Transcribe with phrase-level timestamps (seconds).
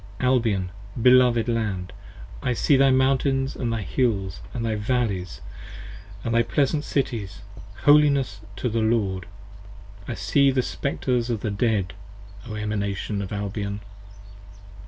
[0.19, 1.93] Albion, beloved Land!
[2.41, 5.41] I see thy mountains & thy hills And valleys
[6.25, 7.41] & thy pleasant Cities,
[7.83, 9.27] Holiness to the Lord.
[10.07, 11.93] I see the Spectres of thy Dead,
[12.47, 13.79] O Emanation of Albion.